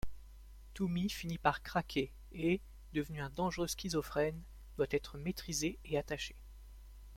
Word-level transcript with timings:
Toomy 0.73 1.09
finit 1.11 1.37
par 1.37 1.61
craquer 1.61 2.11
et, 2.31 2.59
devenu 2.91 3.21
un 3.21 3.29
dangereux 3.29 3.67
schizophrène, 3.67 4.41
doit 4.77 4.87
être 4.89 5.19
maîtrisé 5.19 5.77
et 5.85 5.95
attaché. 5.95 6.35